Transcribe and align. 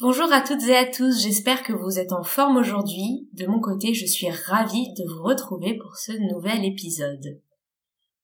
Bonjour 0.00 0.32
à 0.32 0.42
toutes 0.42 0.62
et 0.62 0.76
à 0.76 0.86
tous, 0.86 1.22
j'espère 1.22 1.64
que 1.64 1.72
vous 1.72 1.98
êtes 1.98 2.12
en 2.12 2.22
forme 2.22 2.56
aujourd'hui. 2.56 3.28
De 3.32 3.46
mon 3.46 3.58
côté, 3.58 3.94
je 3.94 4.06
suis 4.06 4.30
ravie 4.30 4.94
de 4.94 5.02
vous 5.04 5.24
retrouver 5.24 5.76
pour 5.76 5.96
ce 5.96 6.12
nouvel 6.32 6.64
épisode. 6.64 7.42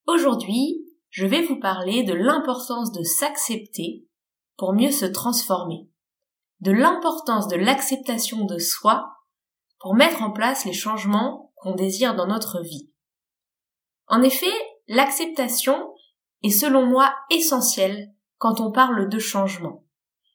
Aujourd'hui, 0.06 0.86
je 1.10 1.26
vais 1.26 1.42
vous 1.42 1.58
parler 1.58 2.04
de 2.04 2.12
l'importance 2.12 2.92
de 2.92 3.02
s'accepter 3.02 4.06
pour 4.56 4.72
mieux 4.72 4.92
se 4.92 5.04
transformer, 5.04 5.88
de 6.60 6.70
l'importance 6.70 7.48
de 7.48 7.56
l'acceptation 7.56 8.44
de 8.44 8.58
soi 8.58 9.08
pour 9.80 9.96
mettre 9.96 10.22
en 10.22 10.30
place 10.30 10.64
les 10.64 10.72
changements 10.72 11.52
qu'on 11.56 11.74
désire 11.74 12.14
dans 12.14 12.28
notre 12.28 12.62
vie. 12.62 12.92
En 14.06 14.22
effet, 14.22 14.54
l'acceptation 14.86 15.92
est 16.44 16.50
selon 16.50 16.86
moi 16.86 17.12
essentielle 17.32 18.14
quand 18.38 18.60
on 18.60 18.70
parle 18.70 19.08
de 19.08 19.18
changement 19.18 19.83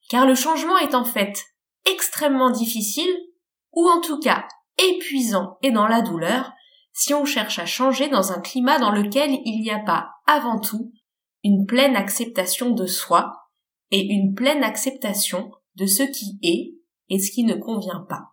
car 0.09 0.25
le 0.25 0.35
changement 0.35 0.77
est 0.77 0.95
en 0.95 1.05
fait 1.05 1.45
extrêmement 1.85 2.49
difficile, 2.49 3.15
ou 3.71 3.87
en 3.87 4.01
tout 4.01 4.19
cas 4.19 4.45
épuisant 4.77 5.57
et 5.61 5.71
dans 5.71 5.87
la 5.87 6.01
douleur, 6.01 6.51
si 6.91 7.13
on 7.13 7.23
cherche 7.23 7.59
à 7.59 7.65
changer 7.65 8.09
dans 8.09 8.31
un 8.33 8.41
climat 8.41 8.79
dans 8.79 8.91
lequel 8.91 9.31
il 9.45 9.61
n'y 9.61 9.71
a 9.71 9.79
pas, 9.79 10.09
avant 10.25 10.59
tout, 10.59 10.91
une 11.43 11.65
pleine 11.65 11.95
acceptation 11.95 12.71
de 12.71 12.85
soi 12.85 13.31
et 13.91 14.01
une 14.01 14.33
pleine 14.33 14.63
acceptation 14.63 15.51
de 15.75 15.85
ce 15.85 16.03
qui 16.03 16.37
est 16.43 16.75
et 17.09 17.19
ce 17.19 17.31
qui 17.31 17.43
ne 17.43 17.55
convient 17.55 18.05
pas. 18.09 18.23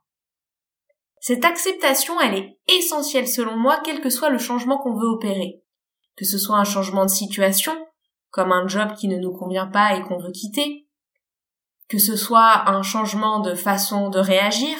Cette 1.21 1.45
acceptation, 1.45 2.21
elle 2.21 2.35
est 2.35 2.59
essentielle 2.69 3.29
selon 3.29 3.57
moi, 3.57 3.81
quel 3.85 4.01
que 4.01 4.11
soit 4.11 4.31
le 4.31 4.39
changement 4.39 4.79
qu'on 4.79 4.95
veut 4.95 5.09
opérer. 5.09 5.63
Que 6.17 6.25
ce 6.25 6.39
soit 6.39 6.59
un 6.59 6.65
changement 6.65 7.05
de 7.05 7.11
situation, 7.11 7.73
comme 8.31 8.53
un 8.53 8.67
job 8.67 8.95
qui 8.95 9.09
ne 9.09 9.19
nous 9.19 9.33
convient 9.33 9.67
pas 9.67 9.97
et 9.97 10.03
qu'on 10.03 10.19
veut 10.19 10.33
quitter, 10.33 10.86
que 11.89 11.99
ce 11.99 12.17
soit 12.17 12.69
un 12.69 12.83
changement 12.83 13.41
de 13.41 13.55
façon 13.55 14.09
de 14.11 14.19
réagir, 14.19 14.77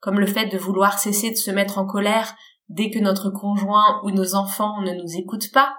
comme 0.00 0.20
le 0.20 0.26
fait 0.26 0.46
de 0.46 0.58
vouloir 0.58 0.98
cesser 0.98 1.30
de 1.30 1.36
se 1.36 1.50
mettre 1.50 1.78
en 1.78 1.86
colère 1.86 2.34
dès 2.68 2.90
que 2.90 2.98
notre 2.98 3.30
conjoint 3.30 4.00
ou 4.04 4.10
nos 4.10 4.34
enfants 4.34 4.80
ne 4.82 4.92
nous 4.92 5.16
écoutent 5.16 5.52
pas, 5.52 5.76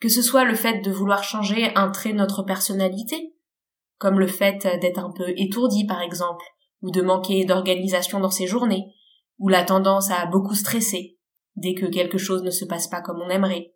que 0.00 0.08
ce 0.08 0.22
soit 0.22 0.44
le 0.44 0.54
fait 0.54 0.80
de 0.80 0.90
vouloir 0.90 1.22
changer 1.22 1.74
un 1.74 1.90
trait 1.90 2.12
de 2.12 2.18
notre 2.18 2.42
personnalité, 2.42 3.34
comme 3.98 4.18
le 4.18 4.26
fait 4.26 4.66
d'être 4.80 4.98
un 4.98 5.12
peu 5.12 5.32
étourdi 5.36 5.86
par 5.86 6.02
exemple, 6.02 6.44
ou 6.82 6.90
de 6.90 7.02
manquer 7.02 7.44
d'organisation 7.44 8.20
dans 8.20 8.30
ses 8.30 8.46
journées, 8.46 8.92
ou 9.38 9.48
la 9.48 9.64
tendance 9.64 10.10
à 10.10 10.26
beaucoup 10.26 10.54
stresser 10.54 11.18
dès 11.56 11.74
que 11.74 11.86
quelque 11.86 12.18
chose 12.18 12.42
ne 12.42 12.50
se 12.50 12.66
passe 12.66 12.88
pas 12.88 13.00
comme 13.00 13.20
on 13.22 13.30
aimerait. 13.30 13.74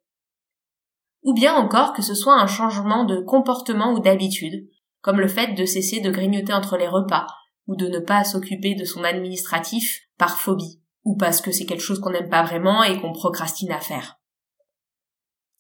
Ou 1.22 1.34
bien 1.34 1.54
encore 1.54 1.92
que 1.92 2.02
ce 2.02 2.14
soit 2.14 2.38
un 2.38 2.46
changement 2.46 3.04
de 3.04 3.20
comportement 3.20 3.92
ou 3.92 4.00
d'habitude, 4.00 4.68
comme 5.00 5.20
le 5.20 5.28
fait 5.28 5.54
de 5.54 5.64
cesser 5.64 6.00
de 6.00 6.10
grignoter 6.10 6.52
entre 6.52 6.76
les 6.76 6.88
repas, 6.88 7.26
ou 7.66 7.76
de 7.76 7.86
ne 7.86 7.98
pas 7.98 8.24
s'occuper 8.24 8.74
de 8.74 8.84
son 8.84 9.04
administratif 9.04 10.00
par 10.18 10.38
phobie, 10.38 10.82
ou 11.04 11.16
parce 11.16 11.40
que 11.40 11.52
c'est 11.52 11.66
quelque 11.66 11.82
chose 11.82 12.00
qu'on 12.00 12.10
n'aime 12.10 12.28
pas 12.28 12.42
vraiment 12.42 12.82
et 12.82 13.00
qu'on 13.00 13.12
procrastine 13.12 13.72
à 13.72 13.80
faire. 13.80 14.16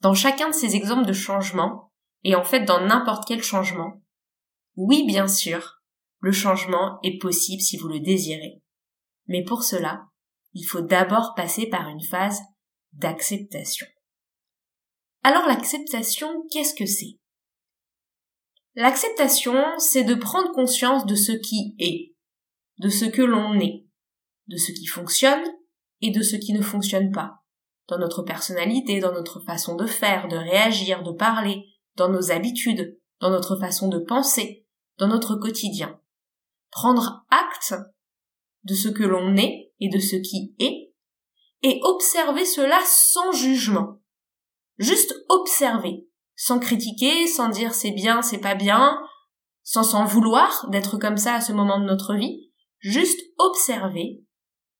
Dans 0.00 0.14
chacun 0.14 0.48
de 0.48 0.54
ces 0.54 0.76
exemples 0.76 1.06
de 1.06 1.12
changement, 1.12 1.92
et 2.24 2.34
en 2.34 2.44
fait 2.44 2.64
dans 2.64 2.80
n'importe 2.80 3.26
quel 3.26 3.42
changement, 3.42 4.02
oui 4.76 5.04
bien 5.06 5.28
sûr, 5.28 5.80
le 6.20 6.32
changement 6.32 6.98
est 7.02 7.18
possible 7.18 7.62
si 7.62 7.76
vous 7.76 7.88
le 7.88 8.00
désirez. 8.00 8.62
Mais 9.26 9.44
pour 9.44 9.62
cela, 9.62 10.06
il 10.52 10.64
faut 10.64 10.80
d'abord 10.80 11.34
passer 11.34 11.66
par 11.68 11.88
une 11.88 12.02
phase 12.02 12.40
d'acceptation. 12.92 13.86
Alors 15.22 15.46
l'acceptation, 15.46 16.28
qu'est-ce 16.50 16.74
que 16.74 16.86
c'est? 16.86 17.19
L'acceptation, 18.76 19.62
c'est 19.78 20.04
de 20.04 20.14
prendre 20.14 20.52
conscience 20.52 21.04
de 21.04 21.16
ce 21.16 21.32
qui 21.32 21.74
est, 21.78 22.14
de 22.78 22.88
ce 22.88 23.04
que 23.04 23.22
l'on 23.22 23.58
est, 23.58 23.86
de 24.46 24.56
ce 24.56 24.72
qui 24.72 24.86
fonctionne 24.86 25.42
et 26.00 26.10
de 26.10 26.22
ce 26.22 26.36
qui 26.36 26.52
ne 26.52 26.62
fonctionne 26.62 27.10
pas, 27.10 27.42
dans 27.88 27.98
notre 27.98 28.22
personnalité, 28.22 29.00
dans 29.00 29.12
notre 29.12 29.40
façon 29.40 29.76
de 29.76 29.86
faire, 29.86 30.28
de 30.28 30.36
réagir, 30.36 31.02
de 31.02 31.12
parler, 31.12 31.64
dans 31.96 32.08
nos 32.08 32.30
habitudes, 32.30 32.98
dans 33.20 33.30
notre 33.30 33.56
façon 33.58 33.88
de 33.88 33.98
penser, 33.98 34.66
dans 34.98 35.08
notre 35.08 35.34
quotidien. 35.34 36.00
Prendre 36.70 37.26
acte 37.30 37.74
de 38.64 38.74
ce 38.74 38.88
que 38.88 39.02
l'on 39.02 39.36
est 39.36 39.72
et 39.80 39.88
de 39.88 39.98
ce 39.98 40.16
qui 40.16 40.54
est, 40.58 40.94
et 41.62 41.80
observer 41.82 42.44
cela 42.44 42.78
sans 42.86 43.32
jugement. 43.32 44.00
Juste 44.78 45.14
observer, 45.28 46.08
sans 46.40 46.58
critiquer, 46.58 47.26
sans 47.26 47.50
dire 47.50 47.74
c'est 47.74 47.90
bien, 47.90 48.22
c'est 48.22 48.38
pas 48.38 48.54
bien, 48.54 48.98
sans 49.62 49.84
s'en 49.84 50.06
vouloir 50.06 50.66
d'être 50.70 50.96
comme 50.96 51.18
ça 51.18 51.34
à 51.34 51.42
ce 51.42 51.52
moment 51.52 51.78
de 51.78 51.84
notre 51.84 52.14
vie, 52.14 52.50
juste 52.78 53.20
observer 53.36 54.24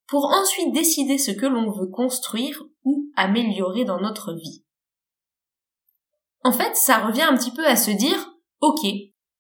pour 0.06 0.24
ensuite 0.24 0.72
décider 0.72 1.18
ce 1.18 1.30
que 1.30 1.44
l'on 1.44 1.70
veut 1.70 1.88
construire 1.88 2.62
ou 2.84 3.10
améliorer 3.14 3.84
dans 3.84 4.00
notre 4.00 4.32
vie. 4.32 4.64
En 6.44 6.52
fait, 6.52 6.74
ça 6.76 7.06
revient 7.06 7.28
un 7.28 7.36
petit 7.36 7.52
peu 7.52 7.66
à 7.66 7.76
se 7.76 7.90
dire, 7.90 8.32
ok, 8.60 8.80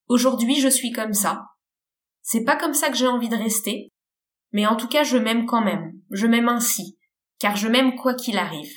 aujourd'hui 0.06 0.60
je 0.60 0.68
suis 0.68 0.92
comme 0.92 1.14
ça. 1.14 1.46
C'est 2.20 2.44
pas 2.44 2.56
comme 2.56 2.74
ça 2.74 2.90
que 2.90 2.98
j'ai 2.98 3.08
envie 3.08 3.30
de 3.30 3.36
rester, 3.36 3.88
mais 4.52 4.66
en 4.66 4.76
tout 4.76 4.88
cas 4.88 5.04
je 5.04 5.16
m'aime 5.16 5.46
quand 5.46 5.64
même, 5.64 5.94
je 6.10 6.26
m'aime 6.26 6.50
ainsi, 6.50 6.98
car 7.38 7.56
je 7.56 7.68
m'aime 7.68 7.96
quoi 7.96 8.12
qu'il 8.12 8.36
arrive. 8.36 8.74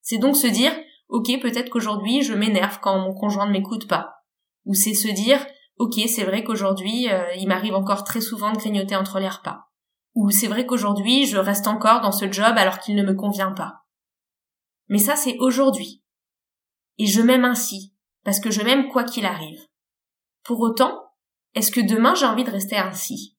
C'est 0.00 0.16
donc 0.16 0.34
se 0.34 0.46
dire, 0.46 0.72
ok, 1.08 1.40
peut-être 1.40 1.70
qu'aujourd'hui 1.70 2.22
je 2.22 2.34
m'énerve 2.34 2.78
quand 2.80 2.98
mon 2.98 3.14
conjoint 3.14 3.46
ne 3.46 3.52
m'écoute 3.52 3.88
pas. 3.88 4.24
Ou 4.64 4.74
c'est 4.74 4.94
se 4.94 5.08
dire, 5.08 5.44
ok, 5.78 5.94
c'est 6.08 6.24
vrai 6.24 6.42
qu'aujourd'hui 6.44 7.08
euh, 7.08 7.34
il 7.36 7.48
m'arrive 7.48 7.74
encore 7.74 8.04
très 8.04 8.20
souvent 8.20 8.52
de 8.52 8.58
grignoter 8.58 8.96
entre 8.96 9.18
les 9.20 9.28
repas. 9.28 9.68
Ou 10.14 10.30
c'est 10.30 10.48
vrai 10.48 10.66
qu'aujourd'hui 10.66 11.26
je 11.26 11.36
reste 11.36 11.66
encore 11.66 12.00
dans 12.00 12.12
ce 12.12 12.30
job 12.30 12.54
alors 12.56 12.78
qu'il 12.78 12.96
ne 12.96 13.02
me 13.02 13.14
convient 13.14 13.52
pas. 13.52 13.84
Mais 14.88 14.98
ça 14.98 15.16
c'est 15.16 15.36
aujourd'hui. 15.38 16.02
Et 16.98 17.06
je 17.06 17.20
m'aime 17.20 17.44
ainsi, 17.44 17.94
parce 18.24 18.40
que 18.40 18.50
je 18.50 18.62
m'aime 18.62 18.88
quoi 18.88 19.04
qu'il 19.04 19.26
arrive. 19.26 19.60
Pour 20.42 20.60
autant, 20.60 21.02
est-ce 21.54 21.70
que 21.70 21.80
demain 21.80 22.14
j'ai 22.14 22.26
envie 22.26 22.44
de 22.44 22.50
rester 22.50 22.76
ainsi? 22.76 23.36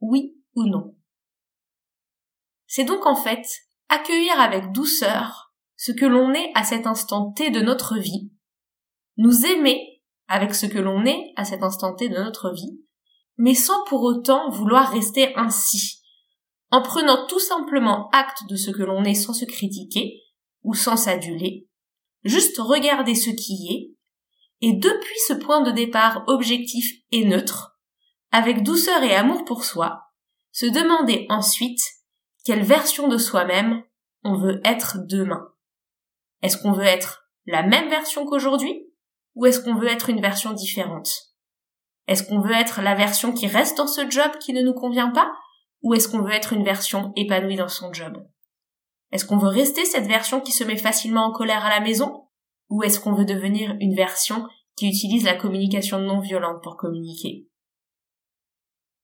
Oui 0.00 0.34
ou 0.54 0.64
non? 0.64 0.96
C'est 2.66 2.84
donc 2.84 3.06
en 3.06 3.16
fait 3.16 3.46
accueillir 3.88 4.38
avec 4.40 4.72
douceur 4.72 5.47
ce 5.78 5.92
que 5.92 6.04
l'on 6.04 6.34
est 6.34 6.50
à 6.56 6.64
cet 6.64 6.88
instant 6.88 7.30
T 7.30 7.50
de 7.50 7.60
notre 7.60 7.98
vie, 7.98 8.32
nous 9.16 9.46
aimer 9.46 10.02
avec 10.26 10.52
ce 10.52 10.66
que 10.66 10.78
l'on 10.78 11.06
est 11.06 11.32
à 11.36 11.44
cet 11.44 11.62
instant 11.62 11.94
T 11.94 12.08
de 12.08 12.16
notre 12.16 12.52
vie, 12.52 12.80
mais 13.36 13.54
sans 13.54 13.84
pour 13.84 14.02
autant 14.02 14.50
vouloir 14.50 14.90
rester 14.92 15.32
ainsi, 15.36 16.02
en 16.72 16.82
prenant 16.82 17.28
tout 17.28 17.38
simplement 17.38 18.08
acte 18.12 18.42
de 18.48 18.56
ce 18.56 18.72
que 18.72 18.82
l'on 18.82 19.04
est 19.04 19.14
sans 19.14 19.32
se 19.32 19.44
critiquer 19.44 20.20
ou 20.64 20.74
sans 20.74 20.96
s'aduler, 20.96 21.68
juste 22.24 22.58
regarder 22.58 23.14
ce 23.14 23.30
qui 23.30 23.68
est, 23.70 23.94
et 24.60 24.72
depuis 24.72 25.18
ce 25.28 25.32
point 25.32 25.60
de 25.60 25.70
départ 25.70 26.24
objectif 26.26 26.92
et 27.12 27.24
neutre, 27.24 27.78
avec 28.32 28.64
douceur 28.64 29.04
et 29.04 29.14
amour 29.14 29.44
pour 29.44 29.64
soi, 29.64 30.02
se 30.50 30.66
demander 30.66 31.26
ensuite 31.28 31.80
quelle 32.44 32.64
version 32.64 33.06
de 33.06 33.16
soi-même 33.16 33.84
on 34.24 34.36
veut 34.36 34.60
être 34.64 34.96
demain. 35.06 35.52
Est-ce 36.42 36.56
qu'on 36.56 36.72
veut 36.72 36.84
être 36.84 37.28
la 37.46 37.62
même 37.62 37.88
version 37.88 38.24
qu'aujourd'hui 38.26 38.86
ou 39.34 39.46
est-ce 39.46 39.60
qu'on 39.60 39.74
veut 39.74 39.88
être 39.88 40.10
une 40.10 40.20
version 40.20 40.52
différente? 40.52 41.10
Est-ce 42.06 42.22
qu'on 42.22 42.40
veut 42.40 42.54
être 42.54 42.80
la 42.80 42.94
version 42.94 43.32
qui 43.32 43.46
reste 43.46 43.76
dans 43.76 43.86
ce 43.86 44.08
job 44.10 44.32
qui 44.40 44.52
ne 44.52 44.62
nous 44.62 44.74
convient 44.74 45.10
pas 45.10 45.32
ou 45.82 45.94
est-ce 45.94 46.08
qu'on 46.08 46.22
veut 46.22 46.32
être 46.32 46.52
une 46.52 46.64
version 46.64 47.12
épanouie 47.16 47.56
dans 47.56 47.68
son 47.68 47.92
job? 47.92 48.26
Est-ce 49.12 49.24
qu'on 49.24 49.38
veut 49.38 49.48
rester 49.48 49.84
cette 49.84 50.06
version 50.06 50.40
qui 50.40 50.52
se 50.52 50.64
met 50.64 50.76
facilement 50.76 51.26
en 51.26 51.32
colère 51.32 51.64
à 51.64 51.70
la 51.70 51.80
maison 51.80 52.28
ou 52.68 52.82
est-ce 52.82 53.00
qu'on 53.00 53.14
veut 53.14 53.24
devenir 53.24 53.76
une 53.80 53.94
version 53.94 54.46
qui 54.76 54.88
utilise 54.88 55.24
la 55.24 55.34
communication 55.34 55.98
non 55.98 56.20
violente 56.20 56.62
pour 56.62 56.76
communiquer? 56.76 57.48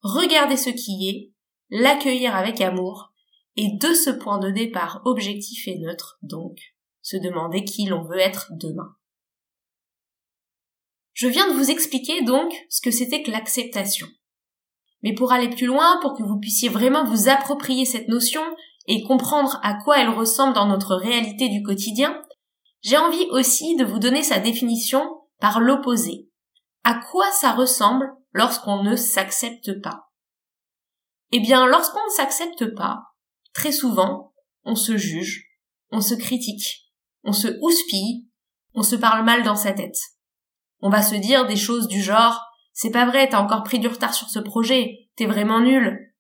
Regardez 0.03 0.59
ce 0.59 0.71
qui 0.71 1.09
est, 1.09 1.33
l'accueillir 1.71 2.37
avec 2.37 2.61
amour, 2.61 3.13
et 3.57 3.69
de 3.79 3.95
ce 3.95 4.11
point 4.11 4.39
de 4.39 4.51
départ 4.51 5.01
objectif 5.05 5.67
et 5.69 5.79
neutre, 5.79 6.19
donc, 6.23 6.59
se 7.05 7.17
demander 7.17 7.63
qui 7.63 7.85
l'on 7.85 8.03
veut 8.03 8.19
être 8.19 8.49
demain. 8.51 8.97
Je 11.13 11.29
viens 11.29 11.49
de 11.49 11.57
vous 11.57 11.71
expliquer 11.71 12.23
donc 12.23 12.53
ce 12.69 12.81
que 12.81 12.91
c'était 12.91 13.23
que 13.23 13.31
l'acceptation. 13.31 14.09
Mais 15.03 15.15
pour 15.15 15.31
aller 15.31 15.51
plus 15.51 15.67
loin, 15.67 16.01
pour 16.01 16.17
que 16.17 16.25
vous 16.25 16.41
puissiez 16.41 16.71
vraiment 16.71 17.05
vous 17.05 17.29
approprier 17.29 17.85
cette 17.85 18.09
notion, 18.09 18.43
et 18.87 19.03
comprendre 19.05 19.59
à 19.63 19.75
quoi 19.83 19.99
elle 19.99 20.11
ressemble 20.11 20.55
dans 20.55 20.67
notre 20.67 20.97
réalité 20.97 21.49
du 21.49 21.63
quotidien, 21.63 22.23
j'ai 22.83 22.99
envie 22.99 23.27
aussi 23.31 23.77
de 23.77 23.85
vous 23.85 23.99
donner 23.99 24.23
sa 24.23 24.39
définition 24.39 25.03
par 25.41 25.61
l'opposé. 25.61 26.29
À 26.85 27.01
quoi 27.11 27.31
ça 27.33 27.53
ressemble 27.53 28.13
lorsqu'on 28.33 28.83
ne 28.83 28.97
s'accepte 28.97 29.81
pas? 29.81 30.11
Eh 31.33 31.41
bien, 31.41 31.67
lorsqu'on 31.67 32.05
ne 32.05 32.11
s'accepte 32.11 32.75
pas, 32.75 33.03
très 33.55 33.73
souvent, 33.73 34.35
on 34.65 34.75
se 34.75 34.97
juge, 34.97 35.47
on 35.91 36.01
se 36.01 36.15
critique, 36.15 36.84
on 37.25 37.33
se 37.33 37.49
houspille, 37.61 38.29
on 38.75 38.83
se 38.83 38.97
parle 38.97 39.25
mal 39.25 39.43
dans 39.43 39.57
sa 39.57 39.73
tête. 39.73 39.99
On 40.81 40.91
va 40.91 41.03
se 41.03 41.15
dire 41.15 41.47
des 41.47 41.57
choses 41.57 41.89
du 41.89 42.03
genre 42.03 42.41
c'est 42.75 42.91
pas 42.91 43.07
vrai, 43.07 43.29
t'as 43.29 43.41
encore 43.41 43.63
pris 43.63 43.79
du 43.79 43.87
retard 43.87 44.13
sur 44.13 44.29
ce 44.29 44.41
projet, 44.41 45.09
t'es 45.17 45.27
vraiment 45.27 45.61
nul. 45.61 46.13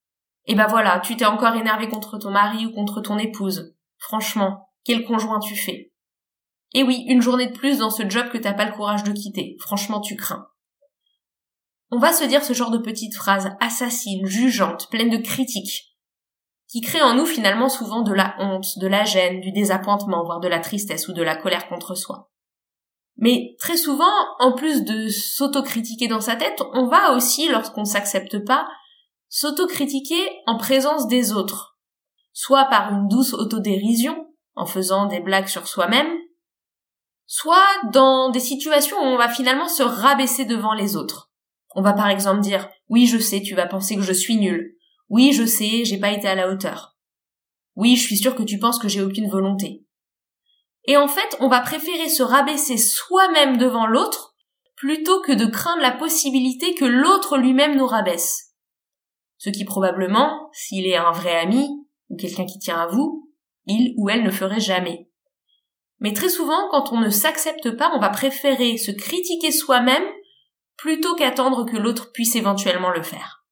Et 0.46 0.54
ben 0.54 0.68
voilà, 0.68 1.00
tu 1.00 1.16
t'es 1.16 1.24
encore 1.24 1.56
énervé 1.56 1.88
contre 1.88 2.16
ton 2.16 2.30
mari 2.30 2.64
ou 2.64 2.72
contre 2.72 3.00
ton 3.00 3.18
épouse. 3.18 3.74
Franchement, 3.98 4.68
quel 4.84 5.04
conjoint 5.04 5.40
tu 5.40 5.56
fais 5.56 5.92
Et 6.72 6.84
oui, 6.84 7.04
une 7.08 7.22
journée 7.22 7.48
de 7.48 7.56
plus 7.56 7.78
dans 7.78 7.90
ce 7.90 8.08
job 8.08 8.28
que 8.28 8.38
t'as 8.38 8.52
pas 8.52 8.66
le 8.66 8.72
courage 8.72 9.02
de 9.02 9.12
quitter. 9.12 9.56
Franchement, 9.58 10.00
tu 10.00 10.14
crains. 10.14 10.46
On 11.90 11.98
va 11.98 12.12
se 12.12 12.24
dire 12.24 12.44
ce 12.44 12.52
genre 12.52 12.70
de 12.70 12.78
petites 12.78 13.16
phrases 13.16 13.50
assassines, 13.60 14.26
jugeantes, 14.26 14.88
pleines 14.90 15.10
de 15.10 15.16
critiques, 15.16 15.93
qui 16.68 16.80
créent 16.80 17.02
en 17.02 17.14
nous 17.14 17.26
finalement 17.26 17.68
souvent 17.68 18.02
de 18.02 18.12
la 18.12 18.34
honte, 18.38 18.78
de 18.78 18.86
la 18.86 19.04
gêne, 19.04 19.40
du 19.40 19.52
désappointement, 19.52 20.24
voire 20.24 20.40
de 20.40 20.48
la 20.48 20.60
tristesse 20.60 21.08
ou 21.08 21.12
de 21.12 21.22
la 21.22 21.36
colère 21.36 21.68
contre 21.68 21.94
soi. 21.94 22.30
Mais 23.16 23.54
très 23.60 23.76
souvent, 23.76 24.12
en 24.40 24.52
plus 24.52 24.84
de 24.84 25.08
s'autocritiquer 25.08 26.08
dans 26.08 26.20
sa 26.20 26.36
tête, 26.36 26.62
on 26.72 26.86
va 26.86 27.12
aussi, 27.14 27.48
lorsqu'on 27.48 27.84
s'accepte 27.84 28.44
pas, 28.44 28.66
s'autocritiquer 29.28 30.20
en 30.46 30.56
présence 30.56 31.06
des 31.06 31.32
autres. 31.32 31.78
Soit 32.32 32.64
par 32.64 32.92
une 32.92 33.06
douce 33.08 33.34
autodérision, 33.34 34.26
en 34.56 34.66
faisant 34.66 35.06
des 35.06 35.20
blagues 35.20 35.46
sur 35.46 35.68
soi-même, 35.68 36.12
soit 37.26 37.66
dans 37.92 38.30
des 38.30 38.40
situations 38.40 38.96
où 38.98 39.04
on 39.04 39.16
va 39.16 39.28
finalement 39.28 39.68
se 39.68 39.82
rabaisser 39.82 40.44
devant 40.44 40.74
les 40.74 40.96
autres. 40.96 41.30
On 41.74 41.82
va 41.82 41.92
par 41.92 42.08
exemple 42.08 42.40
dire 42.40 42.68
oui 42.88 43.06
je 43.06 43.18
sais 43.18 43.42
tu 43.42 43.54
vas 43.54 43.66
penser 43.66 43.96
que 43.96 44.02
je 44.02 44.12
suis 44.12 44.36
nul. 44.36 44.73
Oui 45.08 45.32
je 45.32 45.44
sais 45.44 45.84
j'ai 45.84 45.98
pas 45.98 46.12
été 46.12 46.26
à 46.26 46.34
la 46.34 46.50
hauteur. 46.50 46.96
Oui 47.76 47.96
je 47.96 48.02
suis 48.02 48.16
sûr 48.16 48.34
que 48.34 48.42
tu 48.42 48.58
penses 48.58 48.78
que 48.78 48.88
j'ai 48.88 49.02
aucune 49.02 49.28
volonté. 49.28 49.84
Et 50.86 50.96
en 50.96 51.08
fait, 51.08 51.36
on 51.40 51.48
va 51.48 51.60
préférer 51.60 52.08
se 52.08 52.22
rabaisser 52.22 52.76
soi-même 52.76 53.56
devant 53.56 53.86
l'autre 53.86 54.34
plutôt 54.76 55.22
que 55.22 55.32
de 55.32 55.46
craindre 55.46 55.80
la 55.80 55.92
possibilité 55.92 56.74
que 56.74 56.84
l'autre 56.84 57.38
lui-même 57.38 57.76
nous 57.76 57.86
rabaisse. 57.86 58.54
Ce 59.38 59.50
qui 59.50 59.64
probablement, 59.64 60.50
s'il 60.52 60.86
est 60.86 60.96
un 60.96 61.12
vrai 61.12 61.36
ami 61.36 61.68
ou 62.10 62.16
quelqu'un 62.16 62.44
qui 62.44 62.58
tient 62.58 62.80
à 62.80 62.86
vous, 62.86 63.30
il 63.66 63.94
ou 63.96 64.10
elle 64.10 64.22
ne 64.22 64.30
ferait 64.30 64.60
jamais. 64.60 65.08
Mais 66.00 66.12
très 66.12 66.28
souvent, 66.28 66.68
quand 66.70 66.92
on 66.92 67.00
ne 67.00 67.08
s'accepte 67.08 67.70
pas, 67.76 67.92
on 67.94 68.00
va 68.00 68.10
préférer 68.10 68.76
se 68.76 68.90
critiquer 68.90 69.52
soi-même 69.52 70.04
plutôt 70.76 71.14
qu'attendre 71.14 71.64
que 71.64 71.76
l'autre 71.76 72.12
puisse 72.12 72.36
éventuellement 72.36 72.90
le 72.90 73.02
faire. 73.02 73.43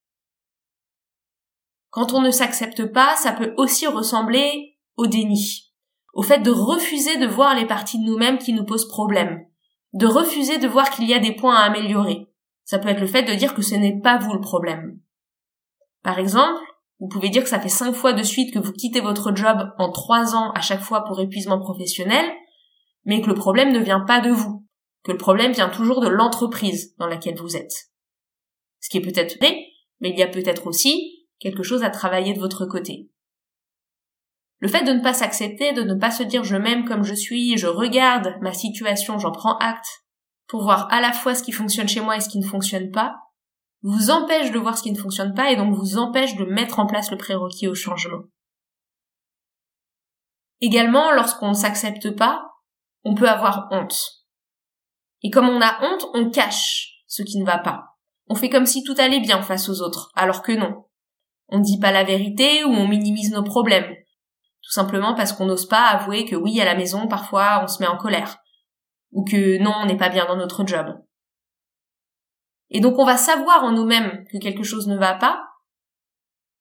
Quand 1.92 2.12
on 2.12 2.20
ne 2.20 2.32
s'accepte 2.32 2.92
pas, 2.92 3.14
ça 3.14 3.30
peut 3.30 3.54
aussi 3.56 3.86
ressembler 3.86 4.76
au 4.96 5.06
déni 5.06 5.72
au 6.12 6.22
fait 6.22 6.40
de 6.40 6.50
refuser 6.50 7.16
de 7.18 7.26
voir 7.26 7.54
les 7.54 7.66
parties 7.66 7.98
de 7.98 8.04
nous-mêmes 8.04 8.38
qui 8.38 8.52
nous 8.52 8.64
posent 8.64 8.88
problème, 8.88 9.46
de 9.92 10.06
refuser 10.06 10.58
de 10.58 10.68
voir 10.68 10.90
qu'il 10.90 11.08
y 11.08 11.14
a 11.14 11.18
des 11.18 11.34
points 11.34 11.54
à 11.54 11.64
améliorer. 11.64 12.26
Ça 12.64 12.78
peut 12.78 12.88
être 12.88 13.00
le 13.00 13.06
fait 13.06 13.22
de 13.22 13.34
dire 13.34 13.54
que 13.54 13.62
ce 13.62 13.74
n'est 13.74 14.00
pas 14.00 14.18
vous 14.18 14.32
le 14.32 14.40
problème. 14.40 15.00
Par 16.02 16.18
exemple, 16.18 16.60
vous 17.00 17.08
pouvez 17.08 17.30
dire 17.30 17.42
que 17.42 17.48
ça 17.48 17.60
fait 17.60 17.68
cinq 17.68 17.94
fois 17.94 18.12
de 18.12 18.22
suite 18.22 18.52
que 18.52 18.58
vous 18.58 18.72
quittez 18.72 19.00
votre 19.00 19.34
job 19.34 19.72
en 19.78 19.90
trois 19.90 20.34
ans 20.34 20.52
à 20.52 20.60
chaque 20.60 20.82
fois 20.82 21.04
pour 21.04 21.20
épuisement 21.20 21.58
professionnel, 21.58 22.24
mais 23.04 23.20
que 23.20 23.28
le 23.28 23.34
problème 23.34 23.72
ne 23.72 23.80
vient 23.80 24.00
pas 24.00 24.20
de 24.20 24.30
vous, 24.30 24.64
que 25.02 25.12
le 25.12 25.18
problème 25.18 25.52
vient 25.52 25.68
toujours 25.68 26.00
de 26.00 26.08
l'entreprise 26.08 26.94
dans 26.98 27.06
laquelle 27.06 27.38
vous 27.38 27.56
êtes. 27.56 27.90
Ce 28.80 28.88
qui 28.88 28.98
est 28.98 29.02
peut-être 29.02 29.38
vrai, 29.38 29.66
mais 30.00 30.10
il 30.10 30.18
y 30.18 30.22
a 30.22 30.28
peut-être 30.28 30.66
aussi 30.66 31.21
quelque 31.42 31.64
chose 31.64 31.82
à 31.82 31.90
travailler 31.90 32.34
de 32.34 32.40
votre 32.40 32.66
côté. 32.66 33.10
Le 34.60 34.68
fait 34.68 34.84
de 34.84 34.92
ne 34.92 35.02
pas 35.02 35.12
s'accepter, 35.12 35.72
de 35.72 35.82
ne 35.82 35.94
pas 35.94 36.12
se 36.12 36.22
dire 36.22 36.44
je 36.44 36.56
m'aime 36.56 36.84
comme 36.84 37.02
je 37.02 37.14
suis, 37.14 37.58
je 37.58 37.66
regarde 37.66 38.36
ma 38.40 38.52
situation, 38.52 39.18
j'en 39.18 39.32
prends 39.32 39.58
acte, 39.58 40.04
pour 40.46 40.62
voir 40.62 40.90
à 40.92 41.00
la 41.00 41.12
fois 41.12 41.34
ce 41.34 41.42
qui 41.42 41.50
fonctionne 41.50 41.88
chez 41.88 42.00
moi 42.00 42.16
et 42.16 42.20
ce 42.20 42.28
qui 42.28 42.38
ne 42.38 42.46
fonctionne 42.46 42.92
pas, 42.92 43.16
vous 43.82 44.10
empêche 44.10 44.52
de 44.52 44.58
voir 44.60 44.78
ce 44.78 44.84
qui 44.84 44.92
ne 44.92 44.98
fonctionne 44.98 45.34
pas 45.34 45.50
et 45.50 45.56
donc 45.56 45.74
vous 45.74 45.98
empêche 45.98 46.36
de 46.36 46.44
mettre 46.44 46.78
en 46.78 46.86
place 46.86 47.10
le 47.10 47.16
prérequis 47.16 47.66
au 47.66 47.74
changement. 47.74 48.22
Également, 50.60 51.10
lorsqu'on 51.10 51.48
ne 51.48 51.54
s'accepte 51.54 52.14
pas, 52.16 52.46
on 53.02 53.16
peut 53.16 53.28
avoir 53.28 53.66
honte. 53.72 53.98
Et 55.22 55.30
comme 55.30 55.48
on 55.48 55.60
a 55.60 55.82
honte, 55.82 56.06
on 56.14 56.30
cache 56.30 57.02
ce 57.08 57.22
qui 57.24 57.40
ne 57.40 57.44
va 57.44 57.58
pas. 57.58 57.96
On 58.28 58.36
fait 58.36 58.48
comme 58.48 58.66
si 58.66 58.84
tout 58.84 58.94
allait 58.98 59.20
bien 59.20 59.42
face 59.42 59.68
aux 59.68 59.80
autres, 59.82 60.12
alors 60.14 60.42
que 60.42 60.52
non. 60.52 60.84
On 61.54 61.58
ne 61.58 61.64
dit 61.64 61.78
pas 61.78 61.92
la 61.92 62.02
vérité 62.02 62.64
ou 62.64 62.70
on 62.70 62.88
minimise 62.88 63.30
nos 63.30 63.42
problèmes. 63.42 63.94
Tout 64.62 64.70
simplement 64.72 65.14
parce 65.14 65.34
qu'on 65.34 65.44
n'ose 65.44 65.68
pas 65.68 65.84
avouer 65.88 66.24
que 66.24 66.34
oui, 66.34 66.58
à 66.62 66.64
la 66.64 66.74
maison, 66.74 67.06
parfois, 67.08 67.60
on 67.62 67.66
se 67.66 67.82
met 67.82 67.86
en 67.86 67.98
colère. 67.98 68.38
Ou 69.10 69.22
que 69.22 69.58
non, 69.62 69.74
on 69.76 69.84
n'est 69.84 69.98
pas 69.98 70.08
bien 70.08 70.24
dans 70.24 70.36
notre 70.36 70.66
job. 70.66 70.86
Et 72.70 72.80
donc 72.80 72.98
on 72.98 73.04
va 73.04 73.18
savoir 73.18 73.64
en 73.64 73.72
nous-mêmes 73.72 74.24
que 74.32 74.38
quelque 74.38 74.62
chose 74.62 74.88
ne 74.88 74.96
va 74.96 75.12
pas, 75.12 75.44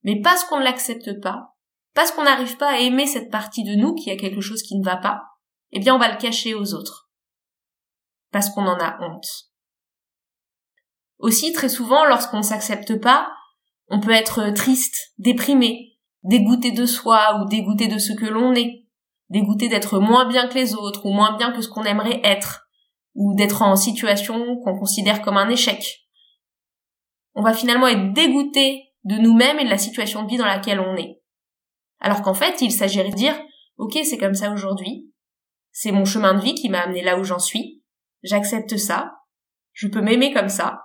mais 0.03 0.19
parce 0.21 0.43
qu'on 0.43 0.59
ne 0.59 0.65
l'accepte 0.65 1.21
pas, 1.21 1.55
parce 1.93 2.11
qu'on 2.11 2.23
n'arrive 2.23 2.57
pas 2.57 2.71
à 2.71 2.79
aimer 2.79 3.07
cette 3.07 3.31
partie 3.31 3.63
de 3.63 3.75
nous 3.75 3.95
qui 3.95 4.11
a 4.11 4.17
quelque 4.17 4.41
chose 4.41 4.61
qui 4.61 4.77
ne 4.77 4.83
va 4.83 4.97
pas, 4.97 5.23
eh 5.71 5.79
bien 5.79 5.95
on 5.95 5.99
va 5.99 6.11
le 6.11 6.17
cacher 6.17 6.53
aux 6.53 6.73
autres. 6.73 7.09
Parce 8.29 8.49
qu'on 8.49 8.67
en 8.67 8.77
a 8.77 8.97
honte. 9.01 9.51
Aussi, 11.17 11.53
très 11.53 11.69
souvent, 11.69 12.03
lorsqu'on 12.03 12.39
ne 12.39 12.43
s'accepte 12.43 12.99
pas, 12.99 13.31
on 13.91 13.99
peut 13.99 14.11
être 14.11 14.51
triste, 14.51 15.13
déprimé, 15.17 15.97
dégoûté 16.23 16.71
de 16.71 16.85
soi 16.85 17.39
ou 17.41 17.49
dégoûté 17.49 17.87
de 17.87 17.97
ce 17.97 18.13
que 18.13 18.25
l'on 18.25 18.53
est, 18.53 18.87
dégoûté 19.29 19.67
d'être 19.67 19.99
moins 19.99 20.27
bien 20.27 20.47
que 20.47 20.55
les 20.55 20.73
autres 20.73 21.05
ou 21.05 21.11
moins 21.11 21.37
bien 21.37 21.51
que 21.51 21.61
ce 21.61 21.67
qu'on 21.67 21.83
aimerait 21.83 22.21
être, 22.23 22.69
ou 23.15 23.35
d'être 23.35 23.61
en 23.61 23.75
situation 23.75 24.57
qu'on 24.63 24.79
considère 24.79 25.21
comme 25.21 25.35
un 25.35 25.49
échec. 25.49 26.07
On 27.35 27.41
va 27.41 27.53
finalement 27.53 27.87
être 27.87 28.13
dégoûté 28.13 28.93
de 29.03 29.17
nous-mêmes 29.17 29.59
et 29.59 29.65
de 29.65 29.69
la 29.69 29.77
situation 29.77 30.23
de 30.23 30.29
vie 30.29 30.37
dans 30.37 30.45
laquelle 30.45 30.79
on 30.79 30.95
est. 30.95 31.21
Alors 31.99 32.21
qu'en 32.21 32.33
fait, 32.33 32.61
il 32.61 32.71
s'agirait 32.71 33.09
de 33.09 33.15
dire, 33.15 33.37
ok, 33.77 33.99
c'est 34.03 34.17
comme 34.17 34.35
ça 34.35 34.51
aujourd'hui, 34.51 35.11
c'est 35.73 35.91
mon 35.91 36.05
chemin 36.05 36.33
de 36.33 36.41
vie 36.41 36.55
qui 36.55 36.69
m'a 36.69 36.79
amené 36.79 37.03
là 37.03 37.19
où 37.19 37.25
j'en 37.25 37.39
suis, 37.39 37.83
j'accepte 38.23 38.77
ça, 38.77 39.11
je 39.73 39.89
peux 39.89 40.01
m'aimer 40.01 40.31
comme 40.31 40.49
ça, 40.49 40.79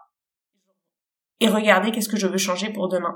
et 1.40 1.49
regarder 1.49 1.90
qu'est-ce 1.90 2.09
que 2.09 2.16
je 2.16 2.26
veux 2.26 2.38
changer 2.38 2.73
pour 2.73 2.88
demain. 2.88 3.14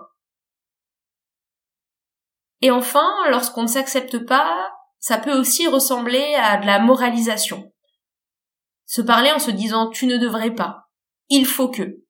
Et 2.61 2.71
enfin, 2.71 3.09
lorsqu'on 3.31 3.63
ne 3.63 3.69
s'accepte 3.69 4.27
pas, 4.27 4.71
ça 4.99 5.19
peut 5.19 5.39
aussi 5.39 5.67
ressembler 5.67 6.35
à 6.35 6.59
de 6.59 6.67
la 6.67 6.79
moralisation. 6.79 7.73
Se 8.85 9.01
parler 9.01 9.33
en 9.33 9.39
se 9.39 9.51
disant 9.51 9.89
tu 9.89 10.07
ne 10.07 10.19
devrais 10.19 10.55
pas. 10.55 10.91
Il 11.29 11.47
faut 11.47 11.71
que. 11.71 12.03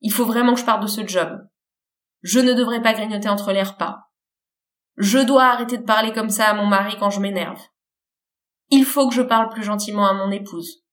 Il 0.00 0.12
faut 0.12 0.24
vraiment 0.24 0.54
que 0.54 0.60
je 0.60 0.64
parte 0.64 0.82
de 0.82 0.88
ce 0.88 1.06
job. 1.06 1.38
Je 2.22 2.40
ne 2.40 2.54
devrais 2.54 2.82
pas 2.82 2.94
grignoter 2.94 3.28
entre 3.28 3.52
les 3.52 3.62
repas. 3.62 3.98
Je 4.96 5.18
dois 5.18 5.44
arrêter 5.44 5.78
de 5.78 5.84
parler 5.84 6.12
comme 6.12 6.30
ça 6.30 6.46
à 6.46 6.54
mon 6.54 6.66
mari 6.66 6.96
quand 6.98 7.10
je 7.10 7.20
m'énerve. 7.20 7.60
Il 8.70 8.84
faut 8.84 9.08
que 9.08 9.14
je 9.14 9.22
parle 9.22 9.48
plus 9.48 9.62
gentiment 9.62 10.06
à 10.06 10.14
mon 10.14 10.30
épouse. 10.32 10.84